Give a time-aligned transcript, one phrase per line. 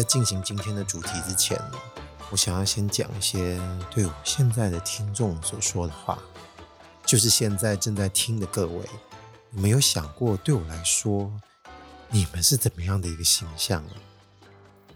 [0.00, 1.60] 在进行今天的主题之前，
[2.30, 3.60] 我想要先讲一些
[3.90, 6.18] 对我现在的听众所说的话，
[7.04, 8.82] 就是现在正在听的各位，
[9.52, 11.30] 有没有想过对我来说，
[12.08, 13.92] 你们是怎么样的一个形象呢？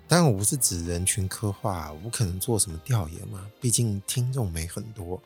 [0.09, 5.23] 当然，我不是指人群刻画，我不可能做什么调研嘛，毕竟听众没很多。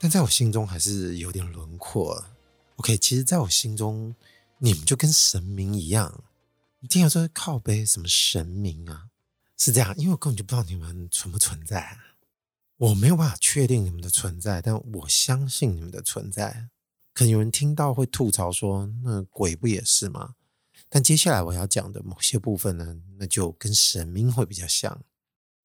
[0.00, 2.24] 但在我心中还是有点轮廓。
[2.74, 4.12] OK，其实在我心中，
[4.58, 6.24] 你们就跟神明一样。
[6.86, 9.08] 你听到说靠背什么神明啊？
[9.56, 11.98] 是这样，因为我根本就不知道你们存不存在。
[12.76, 16.68] 我没有办法确定你们的存在，但我相信你们的存在。
[17.12, 20.36] 可能有人听到会吐槽说：“那鬼不也是吗？”
[20.88, 25.02] 但接下来我要讲的某些部分呢，那就跟神明会比较像。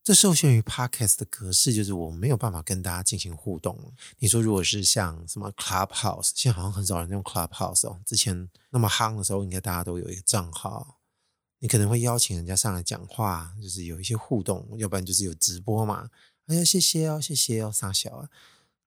[0.03, 3.93] 这受限于 Podcast 的格式，就是我没有办法跟大家进行互动。
[4.17, 8.01] 你说，如果是像什么 Clubhouse，现在好像很少人用 Clubhouse 哦。
[8.07, 10.97] 之前那么夯的时候，应该大家都有一个账号。
[11.61, 16.09] 你可能会邀请人家上来讲话，就是有一些互动，要不然就是有直播嘛。
[16.47, 18.29] 哎呀，谢谢哦，谢谢哦，傻小啊。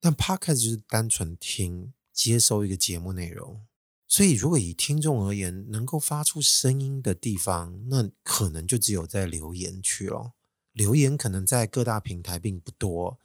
[0.00, 3.64] 但 Podcast 就是单纯听、接收一个节目内容。
[4.08, 10.32] 所以，如果以听众而言，能够发出声音的地方，那可能就只有在留言区咯。
[10.72, 13.18] 留言可能在各大平台并不多，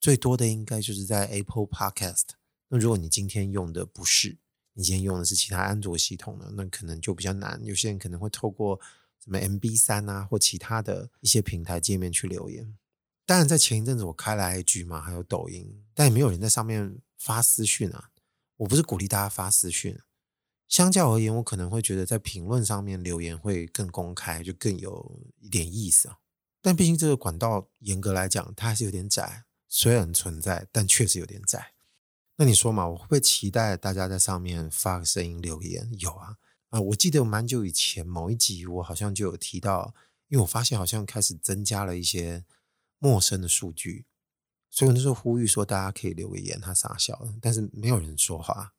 [0.00, 2.24] 最多的应该就是在 Apple Podcast。
[2.68, 4.38] 那如果你今天用的不是，
[4.76, 7.58] 你今天用的是其他安卓系统的，那可能就比较难。
[7.64, 8.78] 有些人可能会透过
[9.24, 12.76] 什么 MB 三啊或其他的一些平台界面去留言。
[13.24, 18.10] 当然，在前一阵子我开了 IG 嘛，还有抖音，但也没有人在上面发私讯啊。
[18.58, 19.98] 我不是鼓励大家发私讯，
[20.68, 26.18] 相较而言，我可能会觉得在评论上面留言会更公开，就更有一点意思啊。
[26.62, 29.44] 但毕竟这个管道严格来讲，它还是有点窄。
[29.68, 31.72] 虽然存在，但确实有点窄。
[32.36, 35.90] 那你说嘛，我会不会期待大家在上面发个声音留言？
[35.98, 36.36] 有啊，
[36.68, 39.94] 啊，我记得蛮久以前某一集，我好像就有提到，
[40.28, 42.44] 因为我发现好像开始增加了一些
[42.98, 44.06] 陌生的数据，
[44.70, 48.74] 所以我那时候呼吁说大家可以留个言，他傻笑了，但是没有人说话。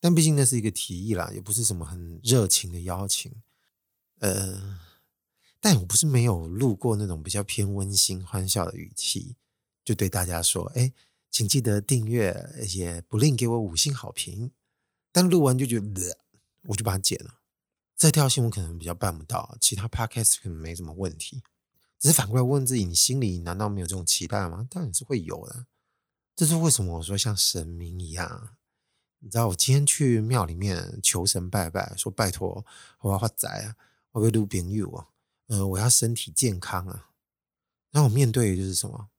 [0.00, 3.32] 但毕竟那是一个提议啦，也不是什么很热情的邀请，
[4.20, 4.78] 呃。
[5.62, 9.36] 但我不是没有录过那种比较偏温馨欢笑的语气，
[9.84, 10.90] 就对大家说：“哎，
[11.30, 14.52] 请记得订阅，也不吝给我五星好评。”
[15.12, 16.18] 但录完就觉得，
[16.62, 17.40] 我就把它剪了。
[17.96, 21.42] 这条线我可能比较办不到，其他 podcast 可能没什么问题。
[21.98, 24.66] 只是反过来问自己：你心里难道没有这种期待吗？
[24.70, 25.66] 当然是会有的。
[26.34, 28.56] 这是为什么我说像神明一样？
[29.18, 32.64] 你知道，我今天去庙里面求神拜拜，说拜托
[33.00, 33.76] 我要发财啊，
[34.12, 35.08] 我要录朋友啊。
[35.48, 37.10] 呃，我要身体健康啊！
[37.90, 39.10] 那我面对的就是什么？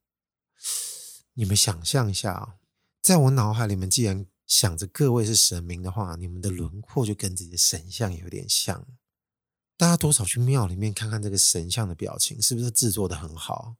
[1.34, 2.58] 你们想象一下，
[3.00, 8.86] 在我脑海里面，既然想着各位是神明的话，你们的轮廓就跟自己的神像有点像。
[9.78, 13.76] 大家多少去庙里面看看这个神像的表情，是不是制作得很好？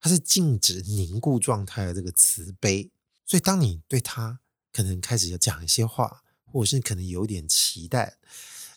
[0.00, 2.90] 它是静止凝固状态的这个慈悲，
[3.24, 4.38] 所以当你对他
[4.72, 8.16] 可能开始要讲一些话，或者是可能有点期待。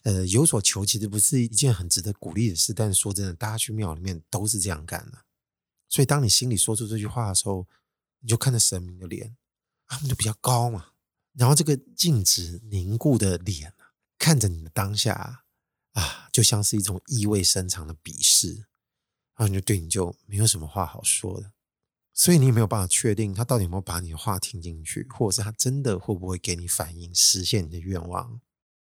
[0.03, 5.19] 呃，有所求其实不是一件很值得鼓励的事，但是说真的，大家去庙里面都是这样干的。
[5.89, 7.67] 所以，当你心里说出这句话的时候，
[8.19, 9.35] 你就看着神明的脸，
[9.87, 10.87] 他们就比较高嘛。
[11.33, 13.73] 然后这个静止凝固的脸
[14.17, 15.43] 看着你的当下
[15.93, 18.55] 啊，就像是一种意味深长的鄙视，
[19.35, 21.53] 然后你就对你就没有什么话好说的。
[22.13, 28.41] 所以你也没有办法确定他到底有没有把你的话听进去，或者是他真的会不会给你反应，实现你的愿望。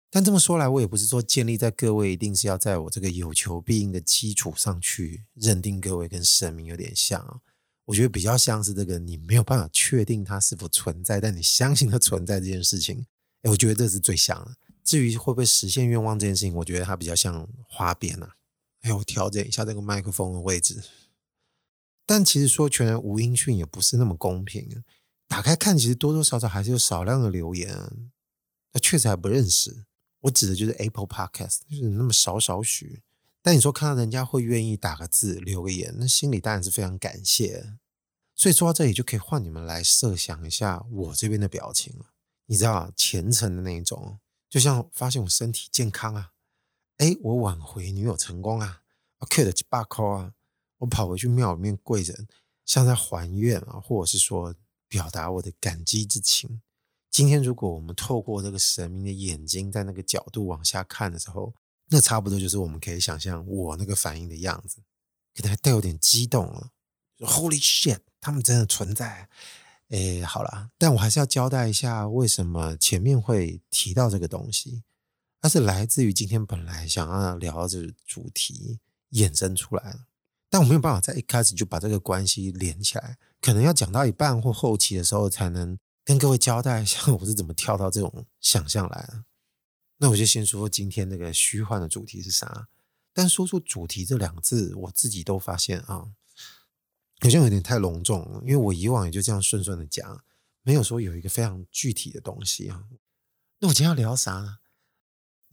[0.09, 7.41] 但这么说来，我也不是说建立在各位一定是要在我这个有求必应的基础上去认定各位跟神明有点像啊。
[7.87, 13.05] 我觉得比较像是这个，你没有办法确定它是否存在，但你相信它存在这件事情。
[13.43, 14.57] 哎，我觉得这是最像的。
[14.83, 18.35] 至于会不会实现愿望这件事情，我觉得它比较像花边啊。
[18.81, 20.83] 哎，我调整一下这个麦克风的位置。
[22.05, 24.83] 但其实说全然无音讯也不是那么公平。
[25.29, 27.73] 打开看，其实多多少少还是有少量的留言，
[28.73, 29.85] 那确实还不认识。
[30.21, 33.01] 我指的就是 Apple Podcast，就是那么少少许。
[33.41, 37.73] 但你说看到人家会愿意打个字、留个言，那心里当然是非常感谢。
[38.37, 42.05] 所以说到这里，就可以换你们来设想一下我这边的表情了。
[42.45, 46.33] 你知道啊，虔诚的那一种，就像发现我身体健康啊，
[46.97, 48.83] 哎，我挽回女友成功啊，
[49.17, 50.33] 我 K 了几把扣啊，
[50.77, 52.15] 我跑回去庙里面跪着，
[52.63, 54.53] 像在还愿啊，或者是说
[54.87, 56.61] 表达我的感激之情。
[57.09, 61.55] 今天，如果我们透过这个神明的眼睛，在那个角度往下看的时候，
[61.89, 64.77] 那差不多就是我们可以想象我那个反应的样子，
[65.33, 66.69] 可能还带有点激动了。
[67.19, 69.29] Holy shit，他们真的存在！
[69.89, 74.83] 哎，好了，但我还是要交代一下，为什么前面会提到这个东西，
[75.41, 78.79] 它是来自于今天本来想要聊这个主题，
[79.11, 80.05] 衍生出来了。
[80.49, 89.23] 但我没有办法在一开始就把这个关系连起来，可能要讲到一半或后期的时候，才能跟各位交代一下我是怎么跳到这种想象来的。
[89.97, 92.67] 那我就先说说今天那个虚幻的主题是啥。
[93.13, 96.05] 但说出“主题”这两个字，我自己都发现啊，
[97.19, 98.41] 好像有点太隆重了。
[98.43, 100.23] 因为我以往也就这样顺顺的讲，
[100.63, 102.85] 没有说有一个非常具体的东西啊。
[103.59, 104.57] 那我今天要聊啥呢？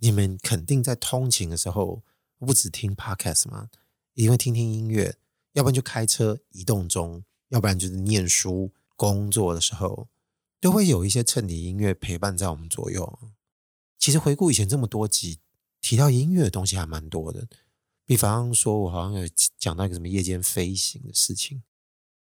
[0.00, 2.02] 你们肯定在通勤的时候，
[2.38, 3.70] 不只听 Podcast 吗？
[4.14, 5.16] 因为听听音乐，
[5.52, 10.08] 要不然就开车移动中，要不然就是念书工作的时候，
[10.60, 13.18] 都会有一些衬底音乐陪伴在我们左右。
[13.98, 15.40] 其实回顾以前这么多集。
[15.80, 17.46] 提到音乐的东西还蛮多的，
[18.06, 19.28] 比方说，我好像有
[19.58, 21.62] 讲到一个什么夜间飞行的事情，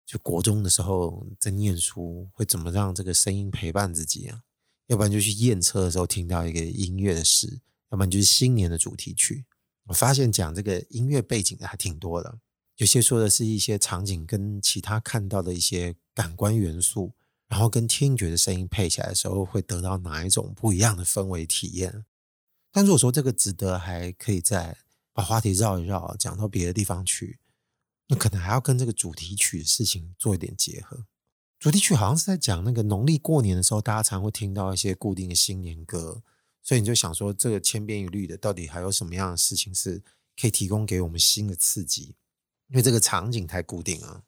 [0.06, 4.44] 就国中的时候在念书，会怎么让这个声音陪伴自己啊？
[4.88, 9.46] 要不然就去验车的时候听到一个音乐的事，要不然就是新年的主题曲。
[9.86, 12.40] 我发现讲这个音乐背景的还挺多的，
[12.78, 17.14] 有些说的是一些场景跟其他看到的一些感官元素，
[17.48, 22.06] 然后跟听觉的声音配起来的时候，会得到哪一种不一样的氛围体验。
[22.72, 24.78] 但如果说这个值得，还可以再
[25.14, 27.40] 把话题绕一绕，讲到别的地方去，
[28.08, 31.06] 那可能还要跟这个主题曲的事情做一点结合。
[31.60, 36.24] 主题曲好像是在讲那个农历过年的时候，大家常会听到一些固定的新年歌，
[36.62, 40.04] 所以你就想说，这个千篇一律的，到底还有什么样的事情是
[40.40, 42.16] 可以提供给我们新的刺激？
[42.70, 44.24] 因为这个场景太固定了。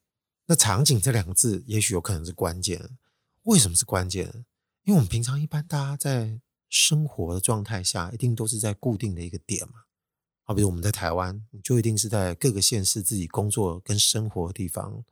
[0.45, 2.97] 那场景这两个字，也许有可能是关键。
[3.43, 4.45] 为什么是关键？
[4.83, 6.39] 因为我们平常一般大家在
[6.69, 9.84] 生活的状态下，一定都是在固定的一个点嘛。
[10.47, 15.03] 好，比如我们在台湾，就一定是在各个县市自己工作跟生活的地方。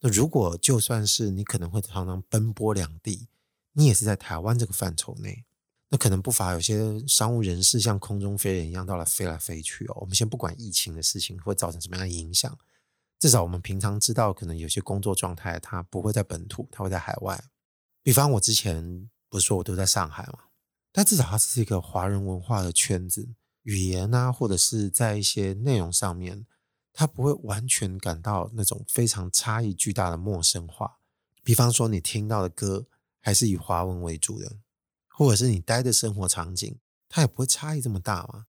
[0.00, 3.26] 那如果就算是你可能会常常奔波两地，
[3.72, 5.44] 你也是在台湾这个范畴内。
[5.88, 9.98] 那可能不乏有些商务人士像空中飞人一样，到了飞来飞去哦。
[10.00, 12.56] 我们先不管疫情的事情会造成什么样的影响，
[13.18, 17.42] 至少我们平常知道，可能有些工作状态它不会在本土，它会在海外。
[18.02, 20.38] 比方我之前不是说我都在上海吗？
[20.92, 23.28] 但至少它是一个华人文化的圈子，
[23.66, 26.46] 语言啊，或者是在一些内容上面，
[26.92, 30.98] 它不会完全感到那种非常差异巨大的陌生化。
[31.42, 32.86] 比方说，你听到的歌
[33.20, 34.58] 还是以华文为主的，
[35.08, 36.78] 或者是你待的生活场景，
[37.08, 38.46] 它也不会差异这么大嘛。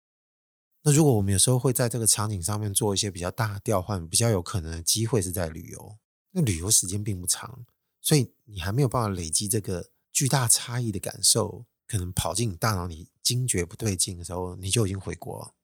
[0.82, 5.98] 那如果我们有时候会在这个场景上面做一些比较大调换，比较有可能的机会是在旅游，
[6.30, 7.66] 那旅游时间并不长，
[8.00, 11.66] 所以你还没有办法累积这个巨大差异的感受。
[11.90, 15.54] 可能跑进你大脑里，惊觉不对劲的时候，你就已经回国了。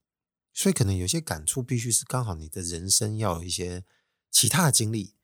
[0.52, 3.84] 所以可能有些感触，必须是刚好你的人生要有一些
[4.32, 5.14] 其他的经历，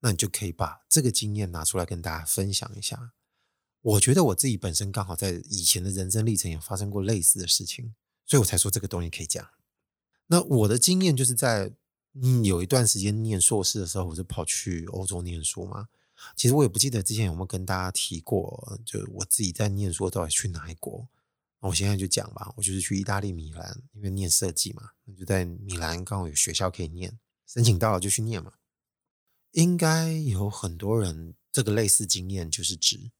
[0.00, 3.12] 那你就可以把这个经验拿出来跟大家分享一下。
[3.82, 7.94] 我觉得我自己本身刚好在以前的人生历程也发生过类似的事情，
[8.24, 9.46] 所以我才说这个东西可以讲。
[10.28, 11.74] 那我的经验就是在
[12.42, 15.88] 有一段时间念硕士的时候，我就跑去欧洲念书嘛。
[16.34, 21.06] 其实我也不记得之前有没有跟大家提过，就我自己在念书到底去哪一国。
[21.60, 28.52] 我现在就讲吧，我就是去意大利米兰，因为念设计嘛，那就在米兰刚好有学校可以念，申请到了就去念嘛。
[29.52, 33.10] 应该有很多人这个类似经验，就是指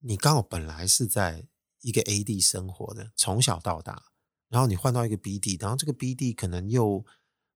[0.00, 1.48] 你刚好本来是在
[1.80, 4.04] 一个 A 地生活的，从小到大，
[4.48, 7.04] 然后你换到一个 B 地，然后这个 B 地可能又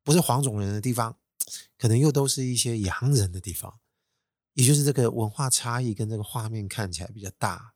[0.03, 1.19] 不是黄种人的地方，
[1.79, 3.79] 可能又都是一些洋人的地方。
[4.55, 7.73] 也就是这个文化差异跟这个画面看起来比较大，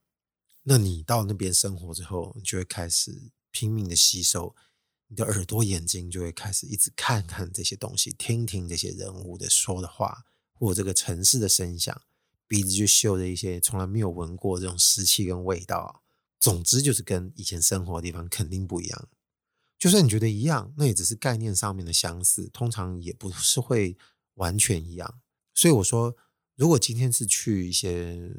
[0.61, 4.55] 那你到那边生活之后，你就会开始拼命的吸收，
[5.07, 11.99] 你的耳朵眼睛就会开始一直看看这些东西，听听这些人物的说的话，或这个城市的声响，
[12.47, 16.03] 鼻子就嗅着一些从来没有闻过这种湿气跟味道。
[16.39, 19.09] 总之就是跟以前生活的地方肯定不一样。
[19.79, 23.97] 就算你觉得一样，那也只是概念上面的相似，通常也不是会
[24.35, 25.19] 完全一样。
[25.55, 26.15] 所以我说。
[26.57, 28.29] 如果今天是去一些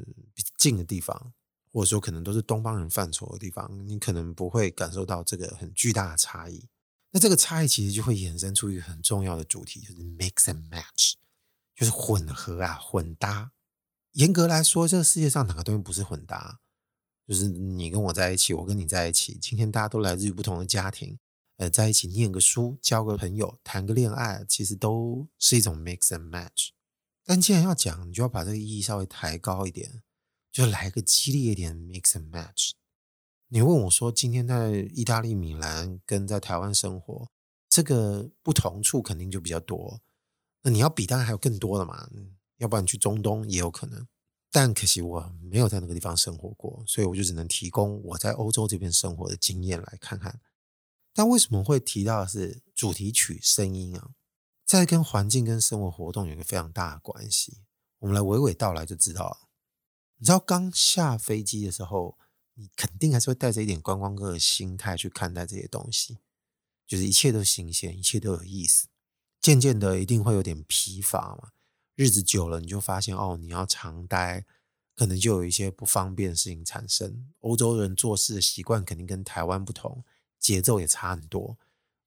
[0.59, 1.33] 近的地方，
[1.73, 6.69] 或者说可能都是东方人范畴的地方，你可能不会感受到这个很巨大的差异。
[7.13, 11.15] 那这个差异其实就会衍生出一个很重要的主题，就是 mix and match，
[11.77, 13.53] 就是混合啊，混搭。
[14.13, 16.59] 严格来说，这个世界上哪个东西不是混搭？
[17.27, 21.19] 就是你跟我在一起，我跟你在一起，今天大家都来自于不同的家庭，
[21.59, 26.71] 呃，在一起念个书，交个朋友，谈个恋爱，其实都是一种 mix and match。
[27.29, 30.03] 但既然要讲，你就要把这个意义稍微抬高一点，
[30.51, 32.71] 就来个激烈一点 mix and match。
[33.49, 37.29] 你问我说，今天在意大利米兰跟在台湾生活，
[37.69, 40.01] 这个不同处肯定就比较多。
[40.63, 42.09] 那你要比，当然还有更多的嘛。
[42.57, 44.09] 要不然去中东也有可能。
[44.51, 50.41] 但可惜我没有在那个地方生活过，所以我就只能提供我在欧洲这边生活的经验来看看。
[51.13, 54.13] 但为什么会提到是主题曲声音啊，
[54.69, 57.63] 在跟环境跟生活活动有一个非常大的关系。
[58.01, 59.49] 我们来娓娓道来就知道了。
[60.19, 62.19] 你知道刚下飞机的时候，
[62.53, 66.19] 你肯定还是会带着一点观光客的心态去看待这些东西，
[66.87, 68.89] 就是一切都新鲜，一切都有意思。
[69.41, 71.53] 渐渐的，一定会有点疲乏嘛。
[71.95, 74.45] 日子久了，你就发现哦，你要常待，
[74.95, 77.33] 可能就有一些不方便的事情产生。
[77.41, 80.05] 欧洲人做事的习惯肯定跟台湾不同，
[80.39, 81.57] 节奏也差很多，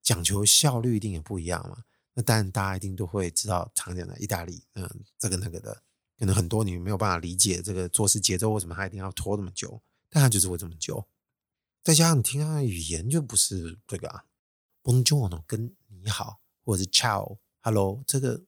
[0.03, 1.85] 讲求效率一定也不一样嘛。
[2.13, 5.83] 那当然，大家一定都会知道常讲的意大利，嗯，这个那个的，
[6.17, 11.07] 可能很多你没有办法理解这个做事节奏为什么他一定要拖这么久，但他就是会这么久。
[11.83, 14.25] 再加上你听他的语言就不是这个啊
[14.83, 18.43] ，Bonjour 跟你好，或者是 Ciao，Hello，这个。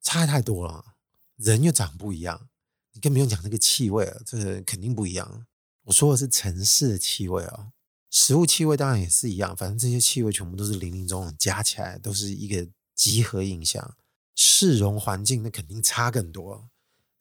[0.00, 0.94] 差太多了，
[1.36, 2.48] 人又长不一样，
[2.92, 5.46] 你更不用讲那个气味了，这个肯定不一样。
[5.82, 7.72] 我说的是城市的气味啊，
[8.08, 12.66] 食物气味当然也是一样，反正这些气味全部都是林林总总加起来都是一个
[12.98, 13.96] 集合印象。
[14.34, 16.68] 市容环境那肯定差更多。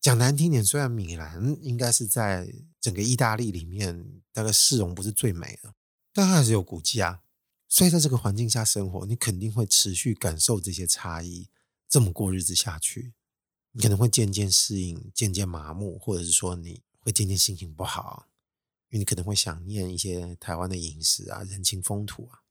[0.02, 5.74] 讲难听点，虽然米兰应该是在整个意大利里面大概市容不是最美的，
[6.14, 7.22] 但还是有古迹啊。
[7.68, 11.50] 所以在这个环境下生活，你肯定会持续感受这些差异。
[11.90, 13.14] 这么过日子下去，
[13.72, 18.28] 你可能会渐渐适应，渐渐麻木，或者是说你会渐渐心情不好，
[18.90, 22.42] 因为你可能会想念一些台湾的饮食啊、人情风土啊。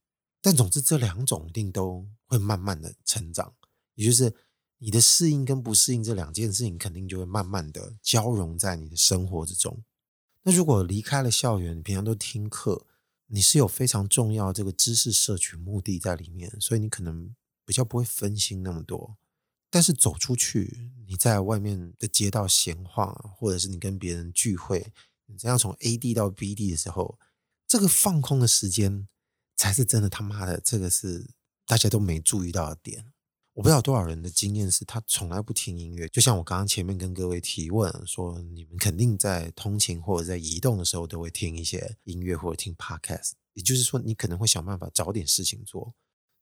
[0.46, 3.52] 但总之，这两种一定都会慢慢的成长，
[3.96, 4.32] 也就是
[4.78, 9.82] 你的适应跟不适应这两件事情，肯定就会慢慢的交融在你的生活之中。
[10.44, 12.86] 那如果离开了校园，你平常都听课，
[13.26, 17.34] 你是有非常重要这个知识摄取目的在里面，所以你可能
[17.64, 19.16] 比较不会分心那么多。
[19.68, 24.92] 但是走出去，你在外面的街道闲晃，或者是你跟别人聚会，
[25.26, 27.18] 你这样从 A 地到 B 地的时候，
[27.66, 29.08] 这个放空的时间
[29.56, 31.30] 才是真的他妈的，这个是
[31.66, 33.12] 大家都没注意到的点。
[33.54, 45.94] 我不知道多少人的经验是他从来不听音乐，就像我刚刚前面跟各位提问说，你们肯定在通勤或者在移动的时候都会听一些音乐或者听 Podcast，也就是说，你可能会想办法找点事情做。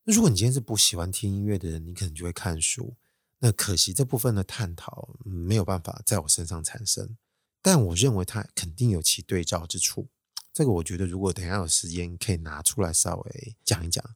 [0.03, 2.97] 那如果你今天是不喜欢听音乐的人，你可能就会看书。
[3.39, 7.15] 那可惜这部分的探讨没有办法在我身上产生，
[7.61, 10.09] 但我认为它肯定有其对照之处。
[10.55, 14.15] 这个我觉得，如果等一下有时间，可以拿出来稍微讲一讲。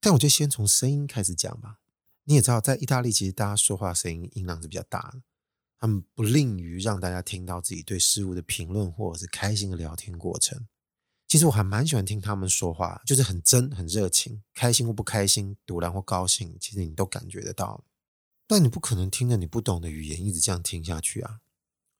[0.00, 1.80] 但我就先从声音开始讲吧。
[2.24, 5.20] 你也知道，在意大利，其实大家说话声音音量是比较大的，
[5.78, 10.66] 他们不吝于让大家听到自己对事物的评论，或者是开心的聊天过程。
[11.28, 17.84] 其实我还蛮喜欢听他们说话，就是很真、很热情，开心或不开心，赌烂或高兴，其实你都感觉得到。
[18.46, 21.40] 但你不可能听着你不懂的语言一直这样听下去啊！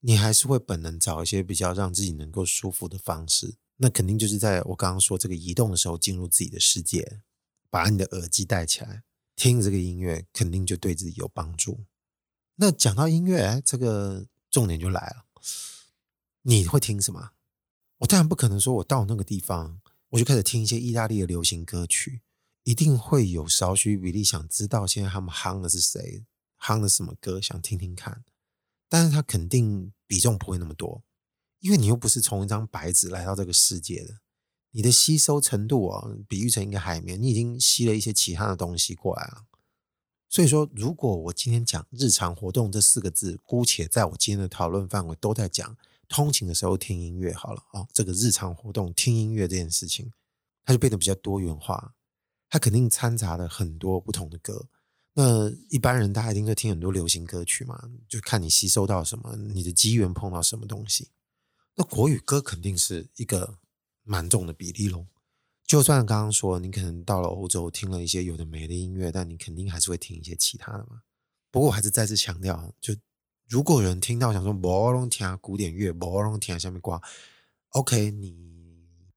[0.01, 3.55] 你还是会本能找一些比较让自己能够舒服的方式。
[3.77, 7.21] 那肯定就是在我刚刚说这个移动的时候，进入自己的世界，
[7.69, 9.03] 把你的耳机戴起来，
[9.35, 11.85] 听这个音乐，肯定就对自己有帮助。
[12.55, 15.25] 那讲到音乐，这个重点就来了，
[16.41, 17.31] 你会听什么？
[17.99, 22.21] 我当然不可能说我到那个地方，我就开始听一些意大利的流行歌曲，
[22.63, 26.25] 一定会有少许比例想知道现在他们夯的是谁。
[26.59, 28.23] 夯的什么歌，想听听看，
[28.89, 31.03] 但是他肯定比重不会那么多，
[31.59, 34.19] 因为你又不是从一张白纸来到这个世界的，
[34.71, 39.45] 你的吸收程度啊，比喻成一个海绵，你已经吸了一些其他的东西过来了。
[40.29, 45.77] 所以说，如果我今天讲日常活动这四个字，姑且在我今天的讨论范围都在讲
[46.09, 50.11] 通勤的时候听音乐好了啊，这个日常活动听音乐这件事情，
[50.65, 51.93] 它就变得比较多元化，
[52.49, 54.67] 它肯定掺杂了很多不同的歌。
[55.19, 61.07] 那一般人大家一定会听很多流行歌曲嘛，就看你吸收到什么，你的机缘碰到什么东西。
[61.73, 63.57] 那国语歌肯定是一个
[64.03, 65.07] 蛮重的比例喽。
[65.65, 71.01] 就算刚刚说你可能到了欧洲听了一些有的没的音乐，但你肯定还是会听一些其他的嘛。
[71.49, 72.95] 不过我还是再次强调，就
[73.49, 77.01] 如果有人听到想说不用听古典乐，不用听下面挂
[77.69, 78.37] ，OK，你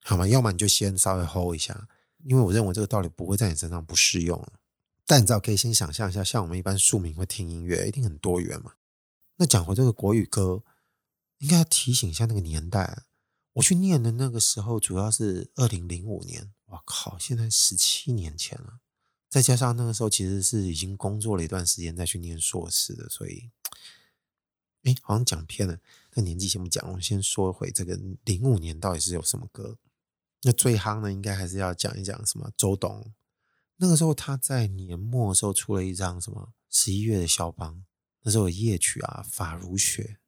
[0.02, 0.26] 好吗？
[0.26, 1.87] 要么你就先稍微 hold 一下，
[2.25, 4.42] 因为我认为这个道理不会在你身上不适用。
[5.11, 8.75] 但你知道，可以先想象一下，像我们一般庶民会听音乐，一定很多元嘛。
[9.38, 10.62] 那讲回这个国语歌，
[11.38, 13.02] 应该要提醒一下那个年代。
[13.55, 16.52] 我去念的那个时候，主要是二零零五年。
[16.67, 18.79] 哇靠，现在十七年前了。
[19.29, 23.50] 再加上那个时候其实是已经工作了一段时间再去念硕士的，所以，
[24.85, 25.81] 哎，好像讲偏了。
[26.14, 29.76] 那年纪先不讲，我先说回这个零五年到底是有什么歌。
[30.43, 33.12] 那最夯的应该还是要讲一讲什么周董。
[33.83, 37.83] 那个时候他在年末的时候出了一张什么十一月的肖邦，
[38.23, 40.19] 那时候有夜曲啊，法如雪。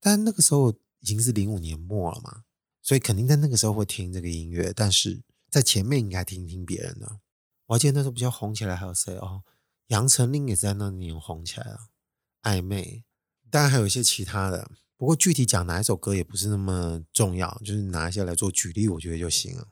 [0.00, 2.42] 但那个时候已经是零五年末了嘛，
[2.82, 4.72] 所以肯定在那个时候会听这个音乐。
[4.74, 7.20] 但是在前面应该听听别人的。
[7.66, 9.44] 我还记得那时候比较红起来，还有谁哦？
[9.86, 11.90] 杨丞琳也在那年红起来了，
[12.42, 13.04] 暧昧。
[13.48, 19.68] 当然还有一些其他的，不过具体讲哪一首歌也不是那么重要，就是拿一些来做举例，我觉得就行了。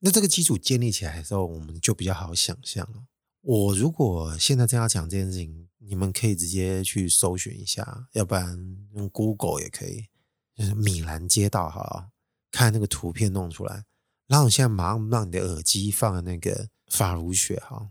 [0.00, 3.04] 那这个基础建立起来的时候，我们就比较好想象了。
[3.40, 8.58] 我如果现在这样讲这件事情，你们可以直接去搜寻一下，要不然
[8.94, 10.06] 用 Google 也可以，
[10.54, 12.10] 就是米兰街道哈，
[12.50, 13.84] 看那个图片弄出来。
[14.26, 17.90] 然后我现在马上让你的耳机放在那个发如雪哈，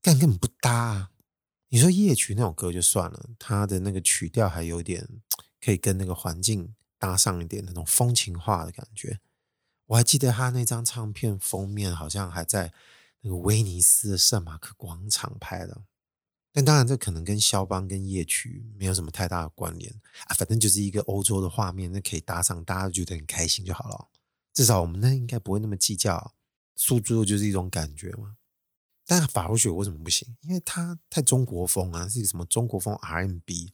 [0.00, 1.10] 但根本不搭。
[1.70, 5.06] 你说夜曲那种歌就算了，它的那个曲调还有点
[5.60, 9.18] 可以跟那个环境搭上一点那种风情化的感觉。
[9.88, 12.72] 我还记得他那张唱片封面好像还在
[13.20, 15.82] 那个威尼斯的圣马可广场拍的，
[16.52, 19.92] 但当然这可能跟肖邦跟夜曲没有什么太大的关联
[20.26, 24.08] 啊，反正就是一个欧洲的画面，那可以搭上，大家觉得很开心就好了。
[24.54, 26.34] 至少我们那应该不会那么计较，
[26.76, 28.36] 输出就是一种感觉嘛。
[29.06, 30.36] 但法如雪为什么不行？
[30.42, 33.72] 因为它太中国风啊，是什么中国风 RMB？。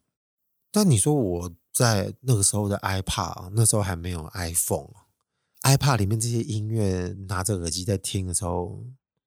[0.71, 4.91] 但你说我在那个时候的 iPad，那时候还没有 iPhone
[5.65, 8.85] iPad 里面这些音乐，拿着耳机在听的时候，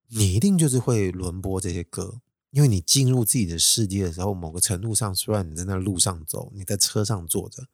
[0.09, 7.67] 你一定就是会轮播这些歌，因为你进入自己的世界的时候，某个程度上，虽然你在那路上走，你在车上坐着，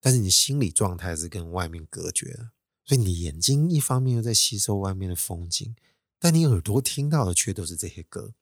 [0.00, 2.50] 但是你心理状态是跟外面隔绝的，
[2.86, 5.76] 所以你眼睛一方面又在吸收外面的风景。
[6.18, 8.32] 但你耳朵听到的却都是这些歌，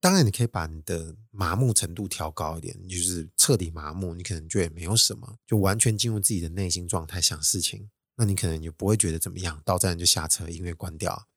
[0.00, 11.28] 当然你可以把你的麻木程度调高一点，就是彻底麻木，你可能觉得没有什么，就完全进入自己的内心状态想事情，那你可能就不会觉得怎么样，到站就下车，音乐关掉。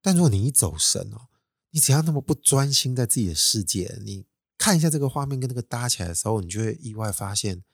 [0.00, 1.28] 但如果你一走神哦，
[1.70, 4.24] 你只要那么不专心在自己的世界，你
[4.58, 7.64] 看一下这个画面跟那个搭起来的时候，你就会意外发现，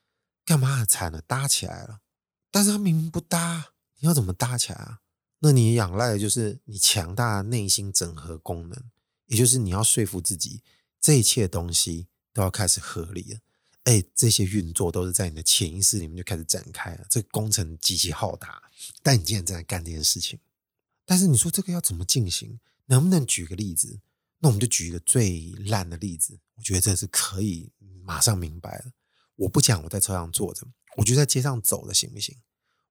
[0.45, 2.01] 干嘛惨了，搭起来了，
[2.51, 5.01] 但是它明明不搭，你要怎么搭起来啊？
[5.41, 8.85] 那你仰赖的就是你强大的内心整合功能，
[9.27, 10.63] 也就是你要说服自己，
[11.01, 13.41] 这一切东西都要开始合理了。
[13.85, 17.07] 哎，这些运作都是在你的潜意识里面就开始展开了。
[17.09, 18.63] 这个工程极其浩大，
[19.03, 20.39] 但你竟然正在干这件事情。
[21.05, 22.61] 但是你说这个要怎么进行？
[22.87, 24.01] 能不能举个例子？
[24.39, 26.39] 那我们就举一个最烂的例子。
[26.55, 27.71] 我觉得这是可以
[28.05, 28.93] 马上明白了。
[29.37, 32.37] 我不讲我在车上坐着，我就在街上走的行不行？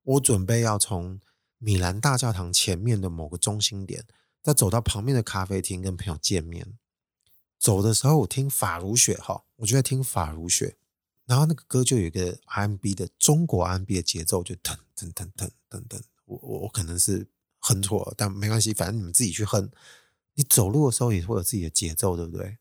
[0.04, 1.19] 我准备要从。
[1.60, 4.06] 米兰大教堂前面的某个中心点，
[4.43, 6.78] 再走到旁边的咖啡厅跟朋友见面。
[7.58, 10.78] 走的时候，我听法如雪哈，我就在听法如雪。
[11.26, 16.02] 然后那个歌就有一个 RMB 的中国 RMB 的节奏，就噔噔噔噔噔噔。
[16.26, 17.28] 我我我可能是
[17.60, 19.70] 哼错了，但没关系，反正你们自己去哼。
[20.36, 22.60] 你走路的时候也会有自己的节奏，对不对？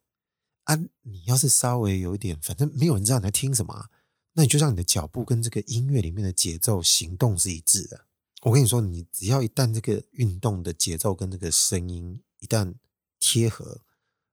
[0.65, 3.91] 啊，你要是稍微有一点，反正没有人知道你在听什么，
[4.33, 8.07] 那你就让你的脚步跟这个音乐里面的节奏行动是一致的。
[8.43, 12.75] 我跟你说，你只要一旦这个运动的节奏跟这个声音一旦
[13.21, 13.83] 贴合，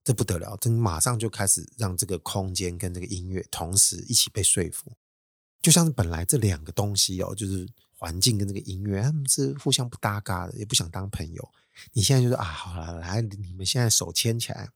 [0.03, 4.91] 这不得了，这马上就开始让这个空间跟这个音乐同时一起被说服，
[5.61, 11.49] 就像是本来这两个东西哦，就是环境跟这个音乐，他们是互相不搭嘎的，也不想当朋友。
[11.93, 14.69] 你现在就说啊，好了，来，你们现在手牵起来，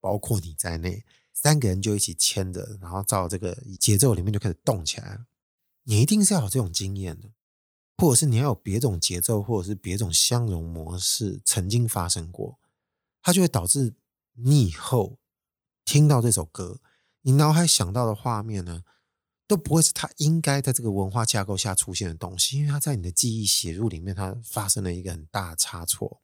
[0.00, 5.18] 包括你在内，三个人就一起牵着，然后照这个节奏里面就开始动起来。
[5.84, 7.30] 你一定是要有这种经验的。
[7.96, 12.58] 或者是你要有别种节奏，或者是别种相容模式曾经发生过，
[13.22, 13.94] 它就会导致
[14.34, 15.18] 你以后
[15.84, 16.80] 听到这首歌，
[17.22, 18.82] 你脑海想到的画面呢，
[19.46, 26.20] 都不会是它应该在这个文化架构下出现的东西，因为它在你的记忆写入里面，它发生了一个很大的差错。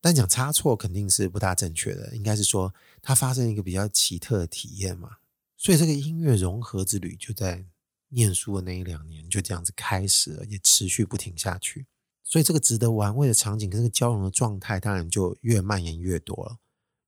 [0.00, 5.16] 但讲差错肯定是不大正确的，应该是说它发生一个比较奇特的体验嘛。
[5.56, 7.66] 所以这个音乐融合之旅就在。
[8.10, 11.86] 念书的那一两年就这样子开始了，也持续不停下去。
[12.22, 16.58] 所以这个值得玩味的场景跟这个交融的状态，当然就越蔓延越多了。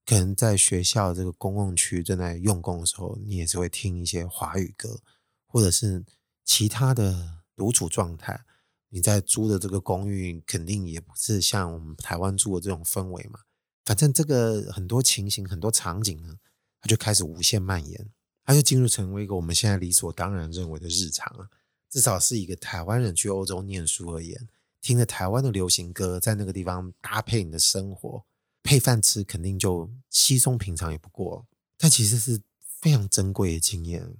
[0.07, 5.01] 可能在学校这个公共区正在用功的时候，你也是会听一些华语歌，
[5.45, 6.05] 或者是
[6.45, 8.45] 其他的独处状态。
[8.87, 13.41] 你在租的这个公寓，肯定也不是像我们台湾住的这种氛围嘛。
[13.83, 16.37] 反正这个很多情形、很多场景呢，
[16.79, 18.09] 它就开始无限蔓延。
[18.45, 21.49] 它就进入成为一个我们现在理所当然认为的日常啊，
[21.89, 24.47] 至少是一个台湾人去欧洲念书而言，
[24.79, 28.23] 听着台湾的流行歌，在那个地方搭配你的生活，
[28.67, 31.47] 配饭吃，肯定就稀松平常也不过。
[31.77, 32.41] 但其实是
[32.81, 34.17] 非常珍贵的经验。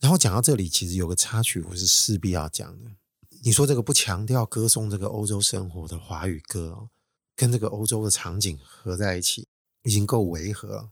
[0.00, 2.90] 然后讲到这里，其实有个插曲，我是势必要讲的。
[3.44, 6.88] 你说这个不强调歌颂这个欧洲生活的华语歌，
[7.36, 9.46] 跟这个欧洲的场景合在一起，
[9.82, 10.90] 已经够违和。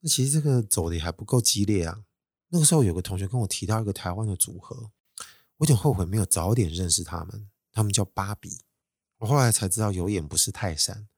[0.00, 2.04] 那其实这个走的也还不够激烈啊。
[2.50, 4.90] 那个时候有个同学跟我提到一个台湾的组合，
[5.56, 7.48] 我有点后悔没有早点认识他们。
[7.72, 8.60] 他们叫芭比。
[9.16, 11.08] 我后来才知道有眼不识泰山。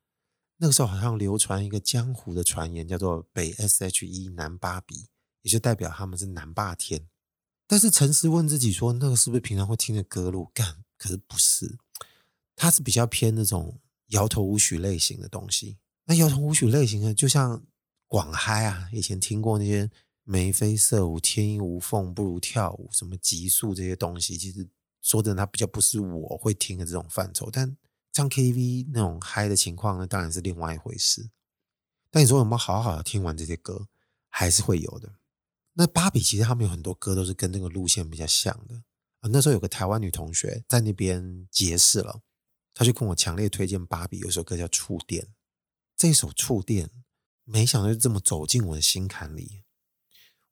[0.62, 5.07] 那个时候好像流传一个江湖的传言，叫做北 SHE 南芭比，
[5.40, 7.09] 也就代表他们是南霸天。
[7.66, 10.51] 但是诚实问自己说，那个是不是平常会听的歌路？
[10.53, 11.79] 干，可是不是，
[12.55, 15.79] 它是比较偏那种摇头舞曲类型的东西。
[16.05, 17.64] 那摇头舞曲类型的，就像
[18.07, 19.90] 广嗨啊，以前听过那些
[20.25, 24.68] 眉飞色舞、天衣无缝、不如跳舞、什么极速这些东西，其实
[25.01, 27.49] 说的，它比较不是我会听的这种范畴。
[27.51, 27.75] 但
[28.12, 31.31] 像 KTV 那种嗨的情况呢，当然是另外一回事。
[32.11, 33.88] 但你说有没有好好的听完这些歌，
[34.29, 35.14] 还是会有的。
[35.75, 38.83] 那芭比其实他们有很多歌都是跟那个路线比较像的
[39.20, 39.31] 啊。
[39.33, 42.23] 那时候有个台湾女同学在那边结识了，
[42.75, 45.25] 她就跟我强烈推荐芭比有首歌叫《触电》。
[45.96, 46.87] 这首《触电》，
[47.44, 49.62] 没想到就这么走进我的心坎里。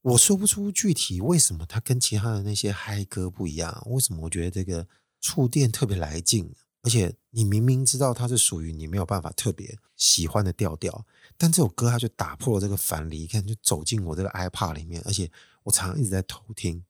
[0.03, 4.85] 我说不出具体为什么它跟其他的那些嗨歌不一样，为什么我觉得这个
[5.21, 6.55] 《触电》特别来劲。
[6.89, 11.05] 而且你明明知道它是属于你没有办法特别喜欢的调调，
[11.37, 15.31] 但这首歌它就打破了这个樊篱，看就走进我这个 iPad 里面，而且
[15.65, 16.83] 我常常一直在偷听。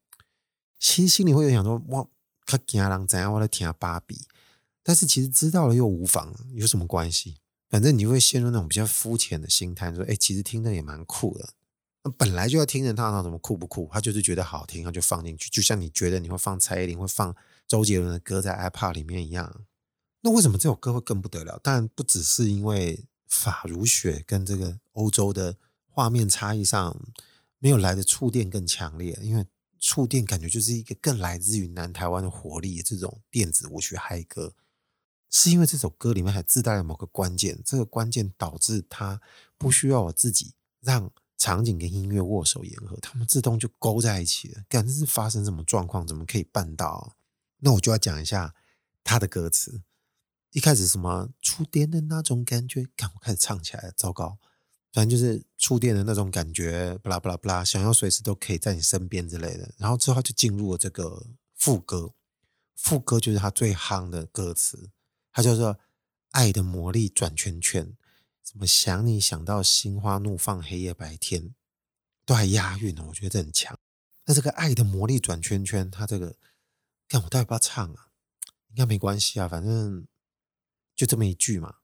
[0.79, 2.07] 其实心里会有想说，哇，
[2.47, 3.33] 他惊人怎样？
[3.33, 4.29] 我在听芭比，
[4.85, 7.39] 但是其实知道了又无妨，有什么关系？
[7.69, 11.49] 反正你会陷入那种比较肤浅的心态，说，哎，其实听的也蛮酷的。
[12.17, 13.91] 本来就要听着他，那怎么酷不酷？
[13.93, 17.35] 他就是觉得好听，他就放进去，就像你觉得你会放蔡依林、会放
[17.67, 19.65] 周杰伦的歌在 iPad 里面一样。
[20.21, 21.61] 那为什么这首歌会更不得了？
[21.63, 27.01] 当然不只是因为法如雪跟这个欧洲的画面差异上
[27.59, 29.47] 没有来的触电更强烈，因为
[29.79, 34.55] 触电感觉就是一个更来自于南台湾的活力，这种电子舞曲嗨歌，
[35.31, 39.21] 是因为这首歌里面还自带了某个关键，这个关键导致它
[39.57, 44.65] 不需要我自己让场景跟音乐握手言和，他们自动就勾在一起了。
[44.69, 46.05] 感觉是发生什么状况？
[46.05, 47.17] 怎么可以办到？
[47.61, 48.55] 那我就要讲一下
[49.05, 49.83] 它的歌词。
[50.53, 54.39] 一开始什么触电的那种感觉，看我开始唱起来，糟糕，
[54.93, 59.75] 反正就是触电的那种感觉，不啦不啦不啦，想要随时都可以在你身边之类的。
[59.77, 62.15] 然后之后就进入了这个副歌，
[62.75, 64.89] 副歌就是他最夯的歌词，
[65.33, 65.79] 他叫做
[66.33, 67.95] “爱的魔力转圈圈”，
[68.43, 71.55] 什么想你想到心花怒放，黑夜白天
[72.25, 73.79] 都还押韵呢，我觉得这很强。
[74.25, 76.37] 那这个“爱的魔力转圈圈”，他这个
[77.07, 78.09] 看我到底要不要唱啊？
[78.71, 80.07] 应该没关系啊，反正。
[80.99, 81.77] 就这么一句嘛，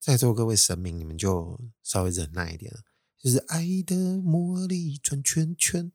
[0.00, 2.80] 在座各位神明，你们就稍微忍耐一点了。
[3.16, 5.92] 就是爱的魔力转圈圈，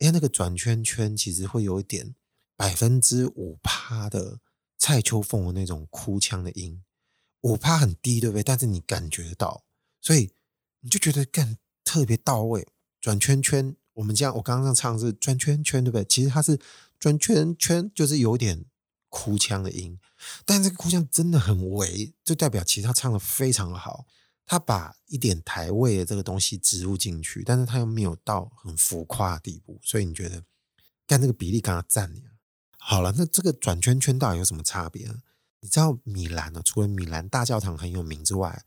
[0.00, 2.14] 哎，那个转圈圈其实会有一点
[2.54, 4.40] 百分之五趴的
[4.76, 6.84] 蔡秋凤的那种哭腔的音，
[7.40, 8.42] 五趴很低，对不对？
[8.42, 9.64] 但是你感觉到，
[10.02, 10.34] 所以
[10.80, 12.68] 你就觉得更特别到位。
[13.00, 16.04] 转圈圈，我们这样，我刚刚唱是转圈圈，对不对？
[16.04, 16.60] 其实它是
[16.98, 18.66] 转圈圈，就是有点。
[19.16, 19.98] 哭腔的音，
[20.44, 24.04] 但这个哭腔真的很微，就代表其实他唱的非常好。
[24.44, 30.44] 他把一点台味的这个东西植入进去，但是他又没有到很浮夸的地步，所以你觉得，
[31.06, 32.22] 干这个比例刚刚赞你。
[32.78, 35.10] 好了，那这个转圈圈到底有什么差别？
[35.60, 36.60] 你知道米兰呢？
[36.62, 38.62] 除了米兰大教堂很有名之外，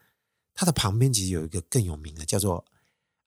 [0.56, 2.66] 它的旁边其实有一个更有名的，叫做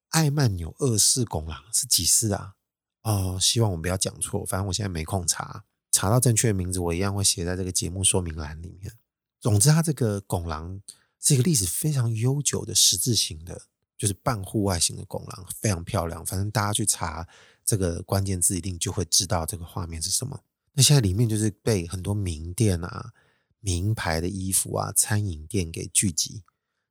[0.08, 2.56] 艾曼纽二世拱廊，是几世啊？
[3.02, 5.64] 哦，希望我们不要讲错，反正我现在没空查。
[6.02, 8.92] 查到正确的名字，我一样会写在这个节目说明栏里面。
[9.38, 10.82] 总之，它这个拱廊
[11.20, 16.26] 是一个历史非常悠久的十字形的，就是半户外型的拱廊，非常漂亮。
[16.26, 17.28] 反正大家去查
[17.64, 20.40] 这个关键字，一定就会知道这个画面是什么。
[20.72, 23.12] 那现在里面就是被很多名店啊、
[23.60, 26.42] 名牌的衣服啊、餐饮店给聚集，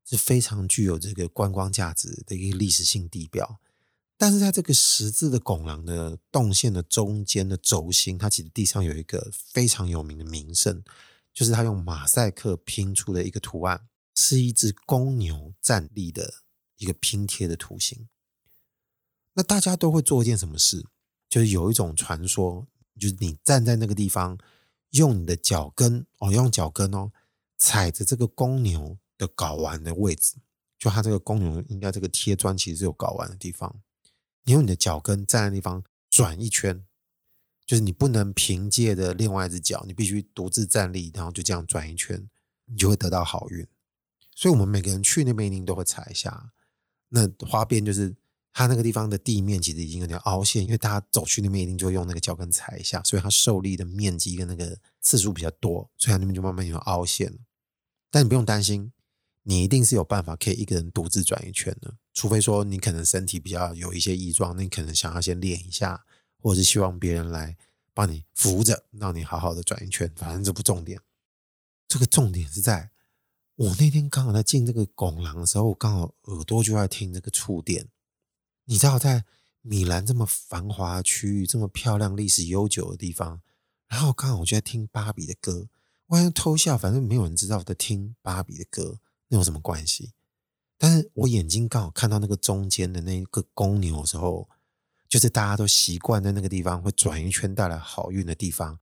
[0.05, 3.59] 是非常具有这个观光价值的一个历史性地标。
[4.21, 10.83] 但是在这个十字的拱廊的动线的中间的轴心，它其实地上有一个非常有名的名胜，
[11.33, 16.43] 就是它用马赛克拼出的一个图案，是一只公牛站立的
[16.77, 18.09] 一个拼贴的图形。
[19.33, 20.85] 那大家都会做一件什么事？
[21.27, 22.67] 就是有一种传说，
[22.99, 24.37] 就是你站在那个地方，
[24.91, 27.11] 用你的脚跟哦，用脚跟哦，
[27.57, 30.35] 踩着这个公牛的睾丸的位置，
[30.77, 33.81] 就它这个公牛应该这个贴砖其实是有睾丸的地方。
[34.43, 36.83] 你用你的脚跟站在地方转一圈，
[37.65, 42.29] 就是你不能凭借着另外一只脚，你必须独自站立，然后就这样转一圈，
[42.65, 43.67] 你就会得到好运。
[44.35, 46.51] 所以，我们每个人去那边一定都会踩一下。
[47.09, 48.15] 那花边就是
[48.53, 57.37] 它那个地方的地面其实已经有点凹陷，因为大家走去那边一定就用那个脚跟踩一下，所以它受力的面积跟那个次数比较多，所以它那边就慢慢有凹陷。
[58.09, 58.91] 但你不用担心。
[59.43, 66.05] 你一定是有办法可以一个人独自转一圈的，除非说你可能身体比较有一些异状，那你可能想要先练一下，
[66.37, 67.57] 或者是希望别人来
[67.93, 70.11] 帮你扶着，让你好好的转一圈。
[70.15, 71.01] 反正这不重点，
[71.87, 72.91] 这个重点是在
[73.55, 77.89] 我那天刚好在进这个拱廊的时候，我刚好耳朵就在听这个触电。
[78.65, 79.25] 你知道，在
[79.61, 83.41] 米兰这么繁华区域，这么漂亮、历史悠久的地方，
[83.87, 85.67] 然后刚好我就在听芭比的歌。
[86.07, 88.99] 我还偷笑，反正没有人知道我在听芭比的歌，
[89.31, 90.11] 那有什么关系？
[90.77, 94.49] 但是我眼睛刚好看到那个中间的那个公牛的时候，
[95.07, 98.79] 就是大家都习惯在那个地方会转一圈带来好运的地方。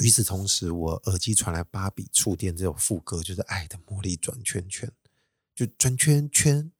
[0.00, 4.92] 与此同时，我耳机传来芭比触电这首副歌，就是爱的魔力转圈圈，
[5.56, 6.70] 就转圈圈，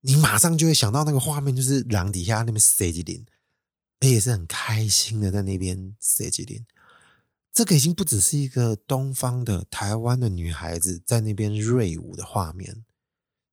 [0.00, 3.24] 你马上就会想到那个画面，就是廊底下那边塞吉林，
[4.00, 6.66] 而且是很开心的在那边塞吉林。
[7.52, 12.84] 这个已经不只是一个东方的台湾的女孩子在那边瑞舞的画面，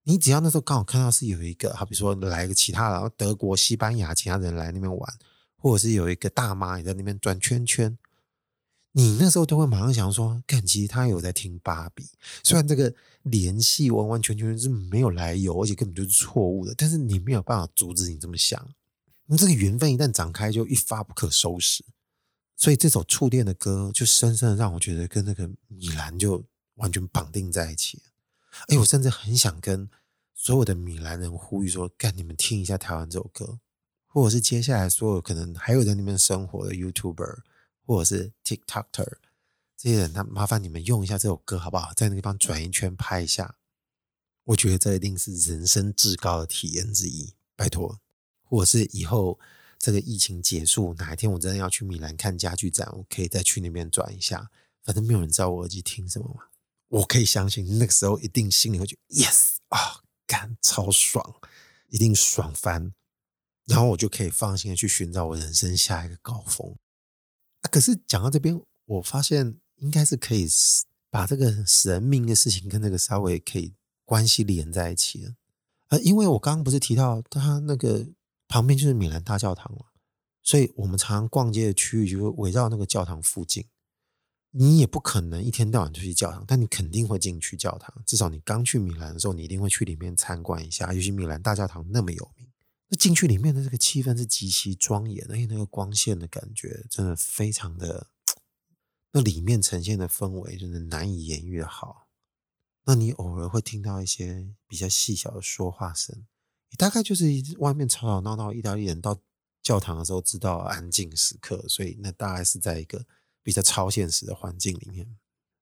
[0.04, 5.14] 你只要那时候刚好看到是有一个，好比说来个其他的德国、西班牙其他人来那边玩。
[5.62, 7.98] 或者是有一个大妈也在那边转圈圈，
[8.94, 12.08] 你那时候都会马上想说，看，其实他有在听芭比。
[12.46, 18.70] 虽然这个联系完完全全是没有来由，而且根本就是错误的，但是你没有办法阻止你这么想。
[19.26, 21.84] 你这个缘分一旦展开，就一发不可收拾。
[22.60, 26.44] 所以这首触电的歌，就深深的让我觉得跟那个米兰就
[26.76, 28.04] 完全绑定在一起。
[28.68, 29.90] 哎，我甚至很想跟
[30.36, 33.60] 所有的米兰人呼吁说，干，你们听一下台湾这首歌。
[34.12, 37.42] 或者是接下来所有可能还有在那边生活的 YouTuber，
[37.86, 39.14] 或者是 TikToker
[39.78, 41.94] 这些人，那麻烦你们用一下这首歌好不好？
[41.94, 43.56] 在那个地方转一圈拍一下，
[44.46, 47.36] 我觉得这一定是人生至高的体验之一。
[47.56, 48.02] 拜托，
[48.44, 49.40] 或者是以后
[49.80, 54.52] 这个疫情结束，哪一天我真的要去米兰看家具展，我可以再去那边转一下。
[54.84, 56.44] 反正没有人知道我耳机听什么嘛，
[56.90, 61.36] 我可以相信那个时候一定心里会觉得 Yes 啊，干超爽，
[61.88, 62.94] 一定爽翻。
[63.66, 66.76] 然后我就可以放心的去寻找我人生下一个高峰。
[67.62, 70.48] 啊，可是讲到这边，我发现应该是可以
[71.10, 75.36] 把这个神明的事情跟这个稍微可以关系连在一起的。
[75.90, 78.08] 呃，因为我刚刚不是提到他那个
[78.50, 79.94] 旁边就是米兰大教堂了，
[80.42, 83.68] 所以我们常常逛街的区域就会围绕那个教堂附近。
[84.52, 88.04] 你也不可能一天到晚就去教堂，但你肯定会进去教堂。
[88.08, 90.92] 至少你刚去米兰的时候，你一定会去里面参观一下。
[90.92, 92.50] 尤其米兰大教堂那么有名。
[92.88, 98.08] 那进去里面的这个气氛是极其庄严，而且那个光线的感觉真的非常的，
[99.14, 102.08] 那里面呈现的氛围真的难以言喻的好。
[102.86, 106.26] 那你偶尔会听到一些比较细小的说话声，
[106.70, 107.26] 你大概就是
[107.58, 109.20] 外面吵吵闹闹，意大利人到
[109.62, 113.06] 教堂的时候知道安静时刻，所以那大概是在一个
[113.44, 115.18] 比较超现实的环境里面。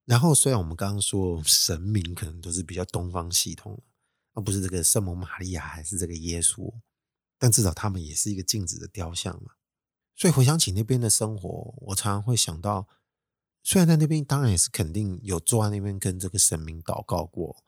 [0.05, 3.81] 然后虽然我们刚刚说神明可能都是比较东方系统，
[4.33, 6.73] 而不是这个圣母玛利亚还是这个耶稣。
[7.39, 9.51] 但至少他们也是一个静止的雕像嘛，
[10.15, 12.87] 所以回想起那边的生活，我常常会想到，
[13.61, 17.63] 虽然在那边当然也是肯定有坐在那边跟这个神明祷告过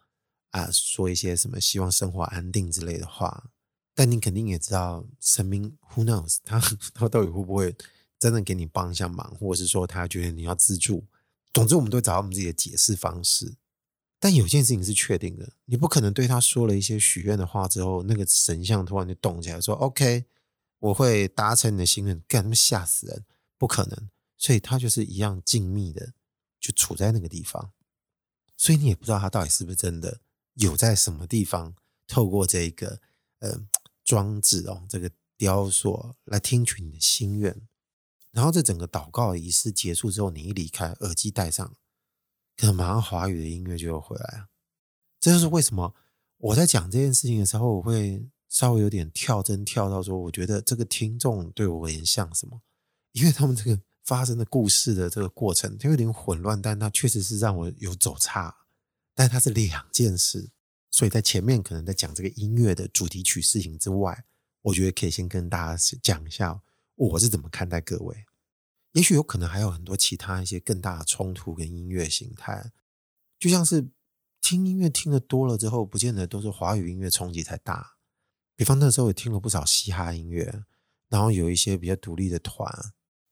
[0.52, 3.52] 啊，说一些什么希望生活安定之类的话，
[3.94, 6.60] 但你肯定也知道神明 Who knows 他
[6.94, 7.76] 他到底会不会
[8.18, 11.06] 真的给你帮一下忙，或者是说他觉得你要自助，
[11.54, 13.56] 总之我们都找到我们自己的解释方式。
[14.22, 20.26] 但有件事情是确定的，你不可能对他说了一些许愿的话之后，那个神像突然就动起来说：“OK，
[20.80, 23.24] 我会达成你的心愿。”干他妈吓死人，
[23.58, 24.10] 不可能。
[24.38, 26.14] 所以他就是一样静谧的，
[26.60, 27.72] 就处在那个地方。
[28.58, 30.20] 所以你也不知道他到底是不是真的
[30.60, 31.74] 有在什么地方，
[32.08, 33.02] 透过这个
[33.40, 33.60] 呃
[34.06, 37.60] 装置哦，这个雕塑来听取你的心愿。
[38.32, 41.76] 然后这整个祷告仪式结束之后，你一离开，耳机戴上。
[42.56, 44.48] 可能马上华语的音乐就又回来，
[45.20, 45.96] 这就是为什么
[46.38, 52.62] 我在讲这件事情的时候，我会稍微有点跳针跳到说，我觉得这个听众对我而言像什么？
[53.14, 58.54] 因为他们这个发生的故事的这个过程，它有点混乱，但它确实是让我有走差，
[59.20, 60.50] 但它是两件事，
[60.90, 64.24] 所以在前面可能在讲这个音乐的主题曲事情之外，
[64.62, 66.62] 我觉得可以先跟大家讲一下
[66.96, 68.24] 我是怎么看待各位。
[68.94, 72.72] 也许有可能还有很多其他一些更大的冲突跟音乐形态，
[73.38, 73.90] 就像是
[74.40, 77.98] 听音乐听得多了之后，不见得都是华语音乐冲击才大。
[78.56, 80.64] 比方那时候也听了不少嘻哈音乐，
[81.10, 82.74] 然后有一些比较独立的团，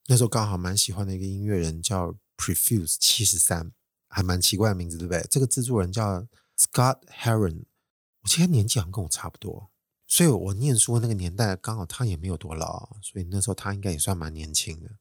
[0.08, 3.72] 那时候刚好蛮喜欢的一个音乐人叫 Prefuse 七十三，
[4.08, 5.26] 还蛮奇怪的名字，对不对？
[5.30, 7.64] 这个制作人叫 Scott Heron，
[8.22, 9.70] 我记得年纪好像跟我差不多，
[10.08, 14.92] 所以我念书那个年代刚好他也没有多老，所以那时候他应该也算蛮年轻的。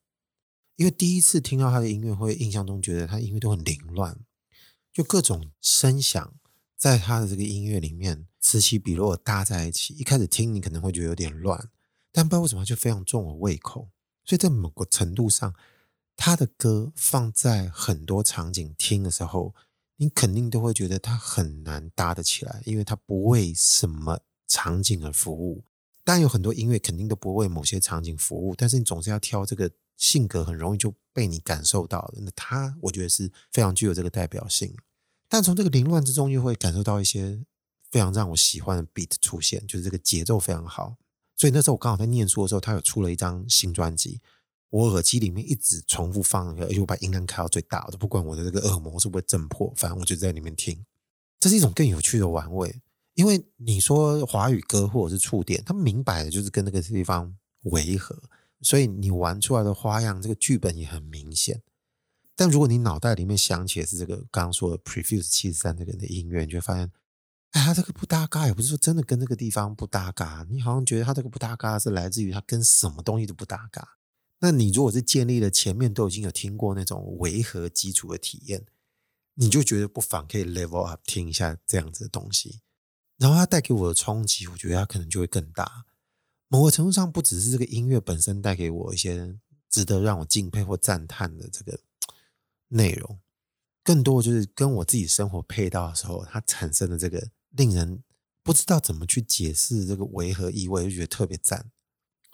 [0.77, 4.19] 因为第一次听到他的音乐会，印象中觉得他音乐都很凌乱，
[4.93, 6.35] 就各种声响
[6.77, 9.95] 在他的这个音乐里面此起彼落搭在一起。
[9.95, 11.71] 一开始听你可能会觉得有点乱，
[12.13, 13.89] 但不知道为什么就非常重我胃口。
[14.23, 15.55] 所以在某个程度上，
[16.17, 19.55] 他的歌放在很多场景听的时候，
[19.97, 25.65] 你肯定都会觉得他很难搭得起来，因为他不为什么场景而服务。
[26.03, 32.21] 当然有很多音乐肯定都不为某些场景服务，但是你总是要挑这个性格很容易就被你感受到的。
[32.21, 34.75] 那他我觉得是非常具有这个代表性。
[35.29, 37.41] 但从这个凌乱之中，又会感受到一些
[37.91, 40.97] 非常让我喜欢的 beat 出现，就是这个节奏非常好。
[41.37, 44.21] 所以那时候我刚好在念书的时候，他有出了一张新专辑，
[44.77, 50.85] 我耳机里面一直重复放，而且我把音量开到最大，我都不管我的这个耳膜是不是震破，反正我就在里面听。
[51.41, 52.83] 这是一种更有趣的玩味，
[53.15, 58.23] 因为你说华语歌或者是触电，他们明摆的就是跟那个地方违和，
[58.61, 61.63] 所以你玩出来的花样，这个剧本也很明显。
[62.35, 66.93] 但如果你脑袋里面想起的是这个刚刚说的 Prefuse 七十三这个的音乐，你就会发现，
[67.53, 73.97] 哎，他这个不搭嘎，也不是说真的跟那个地方不搭嘎，你好像觉得他这个不搭嘎是来自于他跟什么东西都不搭嘎。
[74.41, 78.65] 那你如果是建立了前面都已经有听过那种违和基础的体验，
[79.35, 82.61] 你就觉得不妨可以 level up 听一下这样子的东西，
[83.17, 85.87] 然后它带给我的冲击，我觉得它可能就会更大。
[86.49, 89.37] 某个程度上，不只是这个音乐本身带给我一些
[89.69, 91.81] 值得让我敬佩或赞叹的这个。
[92.69, 93.21] 内容
[93.85, 98.03] 更多就是跟我自己生活配套的时候，它产生的这个令人
[98.43, 101.71] 不知道怎么去解释这个违和意味，就觉得特别赞。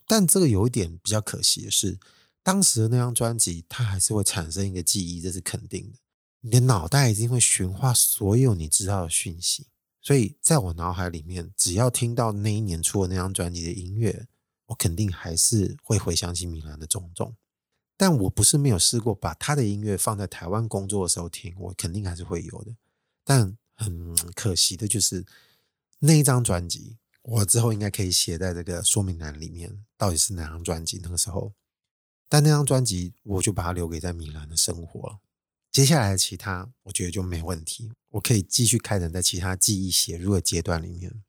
[0.07, 1.99] 但这个有一点比较可惜的是，
[2.43, 5.99] 当时的那张专辑它还是会产生一个记忆，这是肯定的。
[6.41, 9.67] 你的脑袋一定会驯化所有你知道的讯息，
[10.01, 14.27] 所以在我脑海里面，只要听到那一年出的那张专辑的音乐，
[14.67, 17.37] 我肯定还是会回想起米兰的种种。
[17.97, 22.75] 但我不是没有试过把他的音乐放在台湾工作的时候听，我肯定还是会有的。
[23.23, 25.25] 但很可惜的就是
[26.01, 31.01] 那一张专辑，我之后应该可以写在这个说明栏里面，到底是哪张专辑？
[31.03, 31.53] 那个时候，
[32.29, 35.21] 但那张专辑我就把它留给在米兰的生活。
[35.71, 41.23] 接下来的其他，我觉得就没问题，我可以继续开展在其他记忆写入的阶段里面。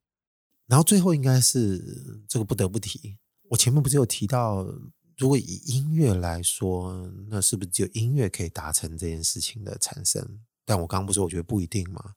[0.67, 3.17] 然后最后应该是这个不得不提，
[3.49, 4.67] 我前面不是有提到。
[5.17, 10.41] 如果以音乐来说，那是不是只有音乐可以达成这件事情的产生？
[10.65, 12.15] 但我刚刚不是我觉得不一定吗？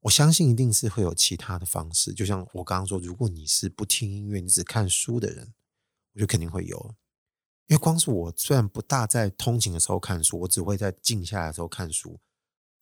[0.00, 2.12] 我相信一定是会有其他的方式。
[2.14, 5.52] 就像我刚刚说，如果你是不听音乐，你只看书的人，
[6.14, 6.94] 我觉得肯定会有。
[7.66, 12.18] 因为光是我虽然不大在通勤的时候看书，我只会在静下来的时候看书，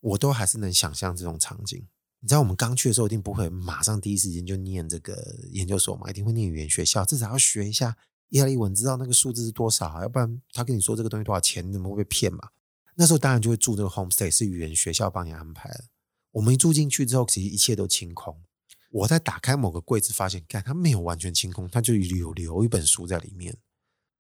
[0.00, 1.86] 我都还是能想象这种场景。
[2.20, 7.96] 你知道我们刚去的时候，一定不会马上第一时间就念这个研究所嘛，一定会念语言学校，至少要学一下。
[8.30, 10.00] 意大利文知道那个数字是多少？
[10.02, 12.50] 要不然他跟你说这个东西多少钱，你怎么会被骗嘛？
[12.94, 15.84] 那时候当然就会住这个 homestay，是语言学校帮你安排的。
[16.32, 18.42] 我们一住进去之后，其实一切都清空。
[18.90, 23.58] 我在打开某个柜子，发现，看它没有完全清空，它就有留一本书在里面。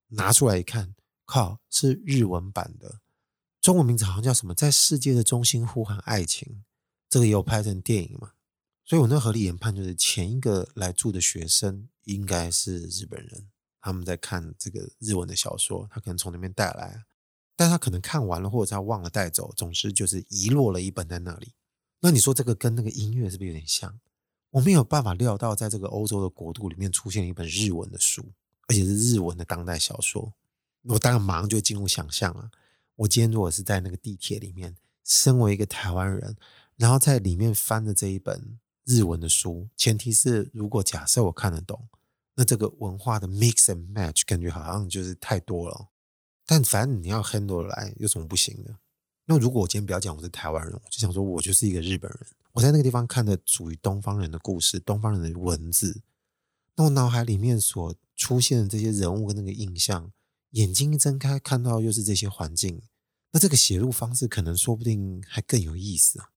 [0.08, 0.94] 拿出来一看，
[1.24, 3.00] 靠，是日文版的，
[3.60, 4.54] 中文名字好像叫什么？
[4.54, 6.64] 在世界的中心呼喊爱情。
[7.10, 8.32] 这个也有拍成电影嘛？
[8.84, 13.48] 所以我那合理研判就是，前一个来住的学生应该是日本人。
[13.80, 17.04] 他们在看这个日文的小说，他可能从那边带来，
[17.56, 21.54] 但他可能看完了，或者他忘了带走，总之就是遗落了一本在那里。
[22.00, 23.98] 那你说这个跟那个音乐是不是有点像？
[24.50, 28.24] 我没有办法料到，在这个欧洲的国度里面出现了一本日文的书，
[28.66, 30.32] 而且是日文的当代小说。
[30.84, 32.50] 我当然马上就进入想象了。
[32.96, 36.36] 我今天如果是在那个地铁里面，身为一个台湾人，
[36.76, 41.88] 然后在里面翻的这一本日文的书，前提是如果假设我看得懂。
[42.34, 45.88] 那这个文化的 mix and match 感觉好像就是太多了，
[46.46, 48.78] 但反正你要 handle 来有什么不行的？
[49.30, 56.00] 那如果我今天不要讲我是台湾人，我就想说我就是一个日本人，我在那个地方看的属于东方人的故事，东方人的文字，
[56.76, 60.10] 那我脑海里面所出现的这些人物跟那个印象，
[60.52, 62.80] 眼睛一睁开看到又是这些环境，
[63.32, 66.30] 那这个写入方式可能说不定还更有意思啊。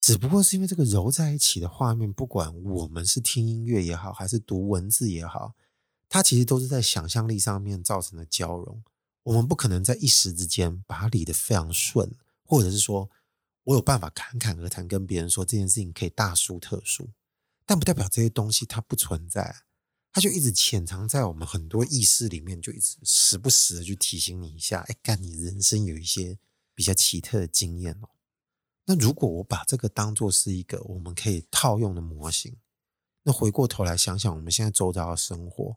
[0.00, 5.52] 只不过是因为这个揉在一起的画面，不管我们是听音乐也好，还是读文字也好，
[6.08, 8.82] 它其实都是在想象力上面造成的交融。
[9.24, 12.10] 我们不可能在一时之间把它理得非常顺，
[12.44, 13.10] 或者是说
[13.64, 17.10] 我有办法侃侃而谈，跟别人说这件事情可以大书特书，
[17.64, 19.62] 但不代表这些东西它不存在，
[20.12, 26.38] 它就一直潜藏在我们很多意识里面，就一直时不时的去提醒你一下，哎，干你人生有一些
[26.74, 28.08] 比较奇特的经验哦。
[28.84, 32.56] 那如果我把这个当做是一个我们可以套用的模型，
[33.22, 35.76] 那回过头来想想我们现在周遭的生活，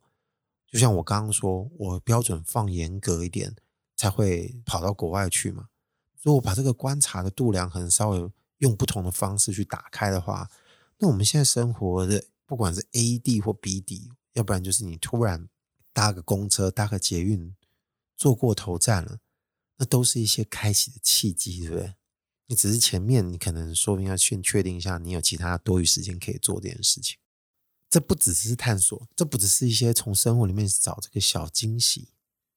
[0.67, 3.55] 就像我刚刚说，我标准放严格一点
[3.95, 5.69] 才会跑到国外去嘛。
[6.25, 10.49] 如果把这个观察的度量衡稍微用不同的方式去打开的话，
[10.97, 15.47] 那我们现在生活的不管是 A 地或 B 地，要不然就是你突然
[15.93, 17.55] 搭个公车、搭个捷运，
[18.17, 19.19] 坐过头站了，
[19.77, 21.93] 那都是一些开启的契机，对不对？
[22.47, 27.19] 你只是前面你可能说不定要先确定一下，你有其他多余时间可以做这件事情。
[27.87, 32.09] 这不只是探索，这不只是一些从生活里面找这个小惊喜。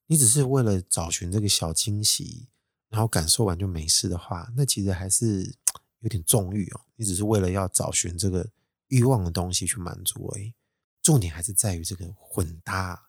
[0.06, 2.48] 你只是为了找寻这个小惊喜，
[2.88, 5.56] 然后感受完就没事的话，那其实还是
[6.00, 6.80] 有点纵欲哦。
[6.96, 8.48] 你只是为了要找寻这个
[8.88, 10.54] 欲望的东西去满足而已。
[11.02, 13.08] 重点还是在于这个混搭。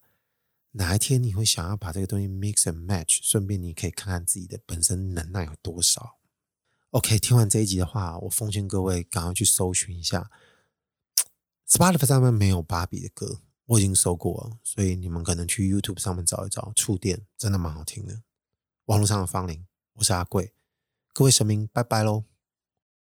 [0.72, 3.20] 哪一天你会想要把这个东西 mix and match？
[3.24, 6.18] 顺便你可以看看自己的本身能耐有多少。
[6.92, 10.30] OK，听完这一集的话，我奉劝各位赶快去搜寻一下。
[11.68, 16.72] Spotify 上面没有芭比的歌，我已经搜过了，所以你们可能去 YouTube 上面找一找。
[16.76, 18.24] 触电真的蛮好听的。
[18.86, 19.68] 网络上的芳龄，
[20.00, 20.54] 我是阿贵，
[21.14, 22.29] 各位神明，拜拜喽。